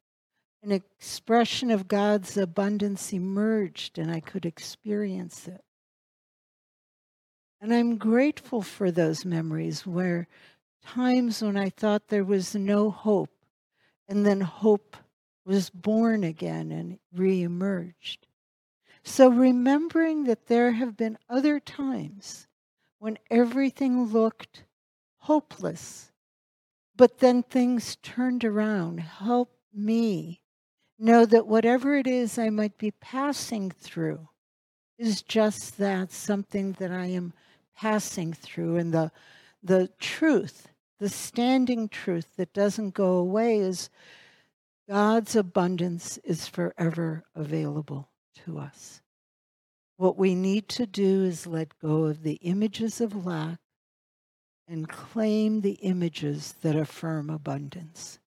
an 0.62 0.72
expression 0.72 1.70
of 1.70 1.88
God's 1.88 2.36
abundance 2.36 3.12
emerged 3.12 3.98
and 3.98 4.10
I 4.10 4.20
could 4.20 4.44
experience 4.44 5.48
it. 5.48 5.62
And 7.60 7.74
I'm 7.74 7.96
grateful 7.96 8.62
for 8.62 8.90
those 8.90 9.24
memories 9.24 9.86
where 9.86 10.28
times 10.84 11.42
when 11.42 11.56
I 11.56 11.68
thought 11.70 12.08
there 12.08 12.24
was 12.24 12.54
no 12.54 12.90
hope, 12.90 13.30
and 14.08 14.24
then 14.24 14.40
hope 14.40 14.96
was 15.44 15.70
born 15.70 16.24
again 16.24 16.72
and 16.72 16.98
reemerged. 17.14 18.18
So 19.02 19.28
remembering 19.28 20.24
that 20.24 20.46
there 20.46 20.72
have 20.72 20.96
been 20.96 21.18
other 21.28 21.60
times 21.60 22.46
when 22.98 23.18
everything 23.30 24.04
looked 24.06 24.64
hopeless, 25.18 26.12
but 26.96 27.18
then 27.18 27.42
things 27.42 27.96
turned 28.02 28.44
around. 28.44 29.00
Help 29.00 29.52
me 29.72 30.40
know 31.00 31.24
that 31.26 31.46
whatever 31.46 31.96
it 31.96 32.06
is 32.06 32.38
I 32.38 32.50
might 32.50 32.78
be 32.78 32.90
passing 32.90 33.70
through 33.70 34.28
is 34.98 35.22
just 35.22 35.78
that 35.78 36.12
something 36.12 36.72
that 36.72 36.90
I 36.90 37.06
am 37.06 37.32
passing 37.74 38.32
through. 38.32 38.76
And 38.76 38.92
the, 38.92 39.10
the 39.62 39.88
truth, 39.98 40.68
the 40.98 41.08
standing 41.08 41.88
truth 41.88 42.36
that 42.36 42.52
doesn't 42.52 42.94
go 42.94 43.14
away 43.14 43.58
is 43.58 43.88
God's 44.88 45.34
abundance 45.34 46.18
is 46.18 46.46
forever 46.46 47.24
available 47.34 48.10
to 48.44 48.58
us. 48.58 49.00
What 49.96 50.16
we 50.16 50.34
need 50.34 50.68
to 50.70 50.86
do 50.86 51.24
is 51.24 51.46
let 51.46 51.78
go 51.78 52.04
of 52.04 52.22
the 52.22 52.36
images 52.42 53.00
of 53.00 53.26
lack 53.26 53.58
and 54.68 54.88
claim 54.88 55.62
the 55.62 55.78
images 55.82 56.54
that 56.62 56.76
affirm 56.76 57.28
abundance. 57.28 58.19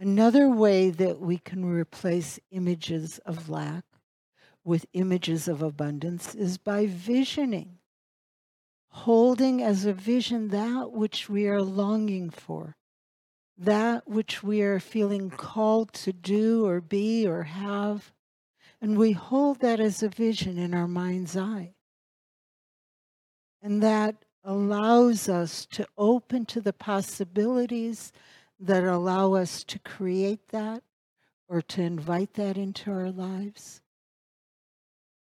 Another 0.00 0.48
way 0.48 0.88
that 0.88 1.20
we 1.20 1.36
can 1.36 1.62
replace 1.62 2.40
images 2.50 3.18
of 3.26 3.50
lack 3.50 3.84
with 4.64 4.86
images 4.94 5.46
of 5.46 5.60
abundance 5.60 6.34
is 6.34 6.56
by 6.56 6.86
visioning, 6.86 7.76
holding 8.88 9.62
as 9.62 9.84
a 9.84 9.92
vision 9.92 10.48
that 10.48 10.90
which 10.92 11.28
we 11.28 11.46
are 11.46 11.60
longing 11.60 12.30
for, 12.30 12.78
that 13.58 14.08
which 14.08 14.42
we 14.42 14.62
are 14.62 14.80
feeling 14.80 15.28
called 15.28 15.92
to 15.92 16.14
do 16.14 16.64
or 16.64 16.80
be 16.80 17.26
or 17.28 17.42
have. 17.42 18.10
And 18.80 18.96
we 18.96 19.12
hold 19.12 19.60
that 19.60 19.80
as 19.80 20.02
a 20.02 20.08
vision 20.08 20.56
in 20.56 20.72
our 20.72 20.88
mind's 20.88 21.36
eye. 21.36 21.74
And 23.60 23.82
that 23.82 24.24
allows 24.42 25.28
us 25.28 25.66
to 25.66 25.86
open 25.98 26.46
to 26.46 26.62
the 26.62 26.72
possibilities 26.72 28.12
that 28.60 28.84
allow 28.84 29.34
us 29.34 29.64
to 29.64 29.78
create 29.78 30.48
that 30.48 30.82
or 31.48 31.62
to 31.62 31.82
invite 31.82 32.34
that 32.34 32.56
into 32.56 32.90
our 32.90 33.10
lives. 33.10 33.80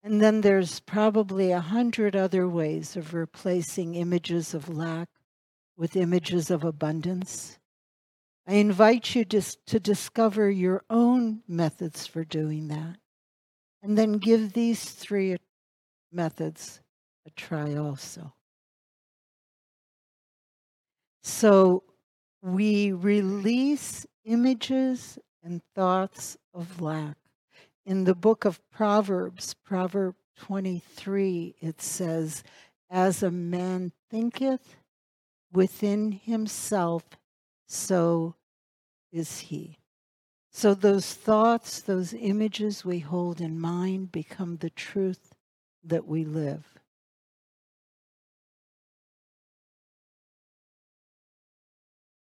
And 0.02 0.20
then 0.20 0.40
there's 0.40 0.80
probably 0.80 1.52
a 1.52 1.60
hundred 1.60 2.16
other 2.16 2.48
ways 2.48 2.96
of 2.96 3.12
replacing 3.12 3.94
images 3.94 4.54
of 4.54 4.68
lack 4.68 5.08
with 5.76 5.96
images 5.96 6.50
of 6.50 6.64
abundance. 6.64 7.58
I 8.46 8.54
invite 8.54 9.14
you 9.14 9.24
just 9.24 9.64
to 9.66 9.78
discover 9.78 10.50
your 10.50 10.82
own 10.88 11.42
methods 11.46 12.06
for 12.06 12.24
doing 12.24 12.68
that. 12.68 12.96
And 13.82 13.96
then 13.96 14.14
give 14.14 14.52
these 14.52 14.84
three 14.84 15.36
methods 16.10 16.80
a 17.26 17.30
try 17.30 17.76
also. 17.76 18.34
So 21.22 21.84
we 22.42 22.92
release 22.92 24.06
images 24.24 25.18
and 25.42 25.62
thoughts 25.74 26.36
of 26.54 26.80
lack. 26.80 27.16
In 27.84 28.04
the 28.04 28.14
book 28.14 28.44
of 28.44 28.60
Proverbs, 28.70 29.54
Proverb 29.64 30.14
23, 30.38 31.56
it 31.60 31.80
says, 31.82 32.42
As 32.90 33.22
a 33.22 33.30
man 33.30 33.92
thinketh 34.10 34.76
within 35.52 36.12
himself, 36.12 37.04
so 37.66 38.34
is 39.12 39.40
he. 39.40 39.78
So 40.50 40.74
those 40.74 41.14
thoughts, 41.14 41.80
those 41.80 42.12
images 42.12 42.84
we 42.84 42.98
hold 42.98 43.40
in 43.40 43.58
mind 43.58 44.12
become 44.12 44.56
the 44.56 44.70
truth 44.70 45.34
that 45.84 46.06
we 46.06 46.24
live. 46.24 46.79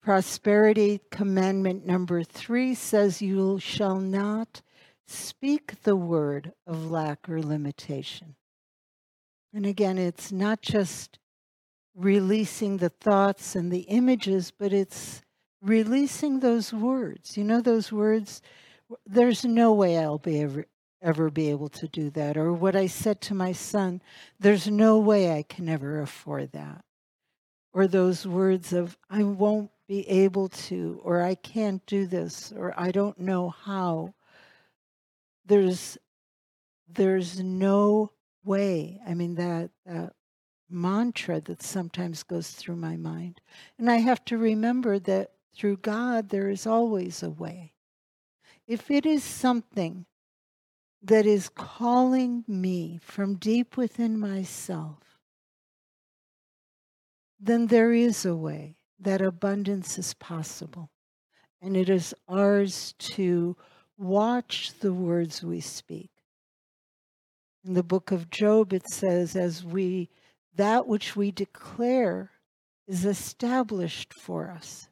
Prosperity 0.04 1.00
commandment 1.12 1.86
number 1.86 2.24
three 2.24 2.76
says, 2.76 3.22
You 3.22 3.58
shall 3.58 4.00
not 4.02 4.62
speak 5.08 5.82
the 5.84 5.96
word 5.96 6.52
of 6.68 6.92
lack 6.92 7.30
or 7.30 7.42
limitation. 7.42 8.36
And 9.54 9.66
again, 9.66 9.98
it's 9.98 10.30
not 10.30 10.62
just 10.62 11.20
releasing 11.96 12.78
the 12.78 12.90
thoughts 12.90 13.56
and 13.56 13.72
the 13.72 13.82
images, 13.82 14.52
but 14.52 14.74
it's 14.74 15.22
releasing 15.62 16.42
those 16.42 16.74
words. 16.74 17.38
You 17.38 17.46
know, 17.46 17.62
those 17.62 17.90
words, 17.90 18.42
there's 19.06 19.46
no 19.46 19.72
way 19.72 19.98
I'll 19.98 20.18
be 20.18 20.42
ever, 20.42 20.66
ever 21.02 21.30
be 21.30 21.50
able 21.50 21.70
to 21.70 21.88
do 21.88 22.10
that. 22.10 22.36
Or 22.36 22.52
what 22.52 22.76
I 22.76 22.88
said 22.88 23.22
to 23.22 23.36
my 23.36 23.54
son, 23.54 24.02
there's 24.38 24.68
no 24.68 24.98
way 24.98 25.32
I 25.32 25.44
can 25.44 25.70
ever 25.70 26.02
afford 26.02 26.52
that. 26.52 26.84
Or 27.72 27.88
those 27.88 28.28
words 28.28 28.74
of, 28.74 28.98
I 29.10 29.24
won't 29.24 29.72
be 29.88 30.08
able 30.08 30.50
to, 30.50 31.00
or 31.04 31.22
I 31.22 31.36
can't 31.36 31.86
do 31.86 32.06
this, 32.06 32.54
or 32.56 32.74
I 32.78 32.92
don't 32.92 33.20
know 33.20 33.50
how. 33.50 34.14
There's 35.46 35.98
there's 36.88 37.40
no 37.40 38.12
way. 38.44 39.00
I 39.06 39.14
mean 39.14 39.36
that 39.36 39.72
that 39.86 40.14
mantra 40.70 41.42
that 41.42 41.62
sometimes 41.62 42.24
goes 42.24 42.52
through 42.52 42.78
my 42.78 42.98
mind. 42.98 43.42
And 43.78 43.90
I 43.92 43.98
have 43.98 44.24
to 44.26 44.38
remember 44.38 45.00
that 45.00 45.32
through 45.56 45.78
God 45.78 46.30
there 46.30 46.50
is 46.50 46.66
always 46.66 47.22
a 47.22 47.30
way. 47.30 47.74
If 48.68 48.90
it 48.90 49.06
is 49.06 49.24
something 49.24 50.06
that 51.04 51.26
is 51.26 51.50
calling 51.50 52.46
me 52.48 53.00
from 53.04 53.36
deep 53.36 53.76
within 53.76 54.18
myself, 54.18 55.20
then 57.40 57.68
there 57.68 57.92
is 57.92 58.26
a 58.26 58.36
way 58.36 58.78
that 59.04 59.22
abundance 59.22 59.98
is 59.98 60.14
possible. 60.14 60.90
And 61.62 61.78
it 61.78 61.90
is 61.90 62.14
ours 62.28 62.94
to 63.00 63.56
watch 63.98 64.74
the 64.80 64.94
words 64.94 65.44
we 65.44 65.62
speak. 65.62 66.10
In 67.66 67.74
the 67.74 67.84
book 67.84 68.12
of 68.12 68.30
Job, 68.30 68.74
it 68.74 68.90
says, 68.90 69.36
as 69.36 69.64
we, 69.64 70.10
that 70.56 70.88
which 70.88 71.16
we 71.16 71.32
declare 71.32 72.32
is 72.88 73.06
established 73.06 74.14
for 74.14 74.50
us. 74.50 74.90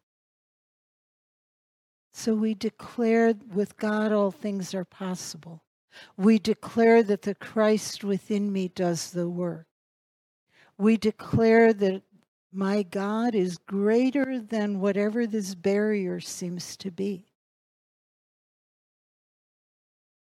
So 2.14 2.34
we 2.34 2.54
declare 2.54 3.34
with 3.54 3.78
God 3.78 4.12
all 4.12 4.32
things 4.32 4.74
are 4.74 4.86
possible. 4.86 5.64
We 6.18 6.40
declare 6.40 7.04
that 7.04 7.24
the 7.24 7.36
Christ 7.36 8.04
within 8.04 8.52
me 8.52 8.70
does 8.70 9.12
the 9.12 9.30
work. 9.30 9.68
We 10.78 10.98
declare 10.98 11.74
that 11.74 12.04
my 12.52 12.84
God 12.84 13.34
is 13.34 13.58
greater 13.58 14.40
than 14.40 14.82
whatever 14.82 15.26
this 15.26 15.56
barrier 15.56 16.20
seems 16.20 16.76
to 16.78 16.92
be. 16.92 17.26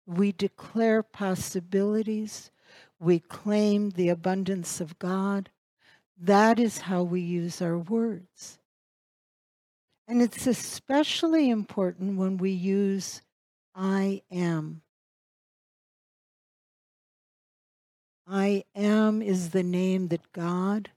We 0.06 0.32
declare 0.32 1.02
possibilities. 1.02 2.50
We 3.00 3.18
claim 3.18 3.90
the 3.90 4.08
abundance 4.08 4.80
of 4.80 4.98
God. 4.98 5.50
That 6.20 6.60
is 6.60 6.78
how 6.78 7.02
we 7.02 7.20
use 7.20 7.60
our 7.60 7.78
words. 7.78 8.58
And 10.06 10.22
it's 10.22 10.46
especially 10.46 11.50
important 11.50 12.18
when 12.18 12.36
we 12.36 12.50
use 12.50 13.22
I 13.74 14.22
am. 14.30 14.82
I 18.28 18.64
am 18.76 19.22
is 19.22 19.50
the 19.50 19.62
name 19.62 20.08
that 20.08 20.32
God 20.32 20.90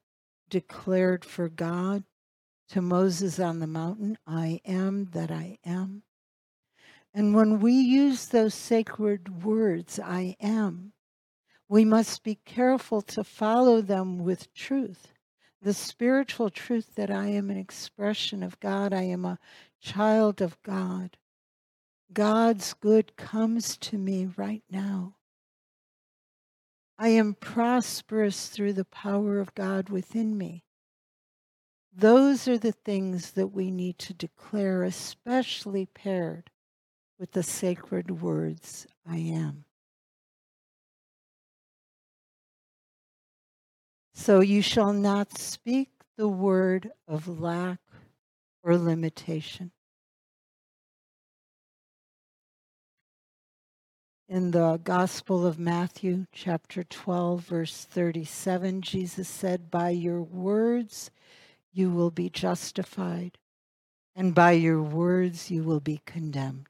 declared 0.49 1.25
for 1.25 1.49
God 1.49 2.03
to 2.69 2.81
Moses 2.81 3.39
on 3.39 3.59
the 3.59 3.67
mountain, 3.67 4.17
I 4.25 4.61
am 4.65 5.05
that 5.11 5.31
I 5.31 5.59
am. 5.65 6.03
And 7.13 7.33
when 7.33 7.59
we 7.59 7.73
use 7.73 8.27
those 8.27 8.53
sacred 8.53 9.43
words, 9.43 9.99
I 10.03 10.35
am, 10.41 10.93
we 11.69 11.85
must 11.85 12.23
be 12.23 12.39
careful 12.45 13.01
to 13.03 13.23
follow 13.23 13.81
them 13.81 14.19
with 14.19 14.53
truth. 14.53 15.13
The 15.61 15.73
spiritual 15.73 16.49
truth 16.49 16.95
that 16.95 17.09
I 17.09 17.27
am 17.27 17.49
an 17.49 17.57
expression 17.57 18.43
of 18.43 18.59
God, 18.59 18.93
I 18.93 19.03
am 19.03 19.25
a 19.25 19.39
child 19.81 20.41
of 20.41 20.61
God. 20.61 21.17
God's 22.11 22.73
good 22.73 23.15
comes 23.15 23.77
to 23.77 23.97
me 23.97 24.29
right 24.37 24.63
now. 24.69 25.15
I 26.97 27.09
am 27.09 27.33
prosperous 27.33 28.47
through 28.47 28.73
the 28.73 28.85
power 28.85 29.39
of 29.39 29.53
God 29.53 29.89
within 29.89 30.37
me. 30.37 30.63
Those 31.93 32.47
are 32.47 32.57
the 32.57 32.71
things 32.71 33.31
that 33.31 33.47
we 33.47 33.71
need 33.71 33.97
to 33.99 34.13
declare, 34.13 34.83
especially 34.83 35.85
paired 35.85 36.49
with 37.19 37.31
the 37.31 37.43
sacred 37.43 38.21
words, 38.21 38.87
I 39.05 39.17
am. 39.17 39.65
So 44.13 44.39
you 44.39 44.61
shall 44.61 44.93
not 44.93 45.37
speak 45.37 45.89
the 46.17 46.27
word 46.27 46.91
of 47.07 47.27
lack 47.27 47.79
or 48.63 48.77
limitation. 48.77 49.71
In 54.27 54.49
the 54.49 54.77
Gospel 54.77 55.45
of 55.45 55.59
Matthew, 55.59 56.25
chapter 56.31 56.83
12, 56.83 57.41
verse 57.41 57.85
37, 57.85 58.81
Jesus 58.81 59.27
said, 59.27 59.69
By 59.69 59.91
your 59.91 60.23
words 60.23 61.11
you 61.71 61.91
will 61.91 62.09
be 62.09 62.31
justified, 62.31 63.37
and 64.15 64.33
by 64.33 64.53
your 64.53 64.81
words 64.81 65.51
you 65.51 65.61
will 65.61 65.79
be 65.79 66.01
condemned. 66.07 66.69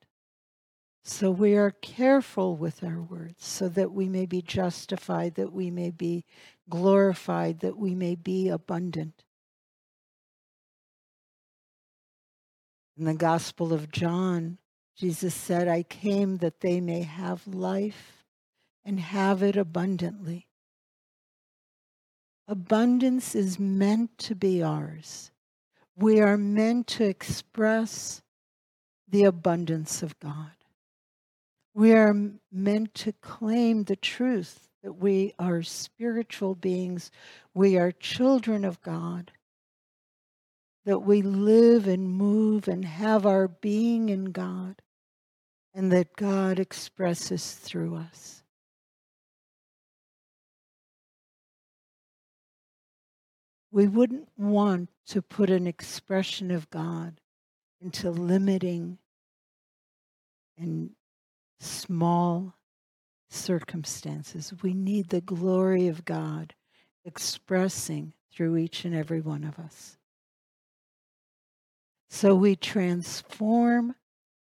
So 1.06 1.32
we 1.32 1.56
are 1.56 1.72
careful 1.72 2.58
with 2.58 2.84
our 2.84 3.02
words 3.02 3.46
so 3.46 3.70
that 3.70 3.94
we 3.94 4.10
may 4.10 4.26
be 4.26 4.42
justified, 4.42 5.36
that 5.36 5.54
we 5.54 5.72
may 5.72 5.92
be 5.92 6.26
glorified, 6.70 7.62
that 7.62 7.78
we 7.78 7.96
may 7.96 8.16
be 8.16 8.50
abundant. 8.50 9.24
In 12.98 13.06
the 13.06 13.14
Gospel 13.14 13.72
of 13.72 13.92
John, 13.92 14.58
Jesus 14.98 15.34
said, 15.34 15.68
I 15.68 15.84
came 15.84 16.38
that 16.38 16.62
they 16.62 16.80
may 16.80 17.04
have 17.04 17.48
life 17.48 18.24
and 18.86 19.00
have 19.00 19.44
it 19.44 19.58
abundantly. 19.58 20.48
Abundance 22.48 23.36
is 23.36 23.60
meant 23.60 24.18
to 24.20 24.36
be 24.36 24.62
ours. 24.62 25.32
We 25.98 26.22
are 26.22 26.38
meant 26.38 26.88
to 26.88 27.06
express 27.06 28.22
the 29.08 29.24
abundance 29.24 30.04
of 30.04 30.20
God. 30.20 30.52
We 31.74 31.94
are 31.94 32.16
meant 32.52 32.94
to 32.96 33.12
claim 33.14 33.84
the 33.84 33.96
truth 33.96 34.70
that 34.84 34.94
we 34.94 35.34
are 35.40 35.64
spiritual 35.64 36.54
beings, 36.54 37.12
we 37.54 37.78
are 37.78 37.92
children 37.92 38.64
of 38.64 38.82
God, 38.82 39.32
that 40.86 41.00
we 41.00 41.24
live 41.24 41.88
and 41.88 42.08
move 42.08 42.68
and 42.68 42.86
have 42.86 43.26
our 43.26 43.48
being 43.48 44.10
in 44.10 44.26
God, 44.26 44.82
and 45.76 45.92
that 45.92 46.16
God 46.16 46.58
expresses 46.58 47.52
through 47.52 47.98
us. 47.98 48.44
We 53.72 53.88
wouldn't 53.88 54.30
want 54.38 54.90
to 55.08 55.22
put 55.22 55.50
an 55.50 55.68
expression 55.68 56.50
of 56.50 56.70
God 56.70 57.20
into 57.82 58.10
limiting 58.10 59.00
and 60.58 60.92
small 61.60 62.56
circumstances. 63.30 64.54
We 64.64 64.74
need 64.74 65.10
the 65.10 65.20
glory 65.20 65.90
of 65.90 66.06
God 66.06 66.56
expressing 67.04 68.14
through 68.32 68.56
each 68.56 68.86
and 68.86 68.96
every 68.96 69.20
one 69.20 69.44
of 69.44 69.60
us. 69.60 69.98
So 72.10 72.34
we 72.34 72.56
transform 72.56 73.96